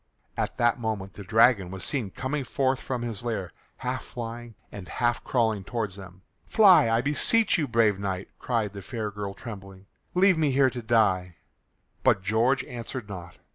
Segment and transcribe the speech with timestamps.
[0.35, 4.89] At that moment the dragon was seen coming forth from his lair half flying and
[4.89, 6.23] half crawling towards them.
[6.47, 9.85] "Fly, I beseech you, brave knight," cried the fair girl trembling,
[10.15, 11.35] "Leave me here to die."
[12.01, 13.37] But George answered not.